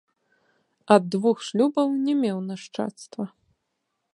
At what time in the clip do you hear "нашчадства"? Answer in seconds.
2.49-3.23